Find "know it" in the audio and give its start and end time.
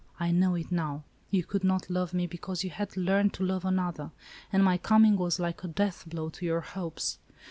0.31-0.71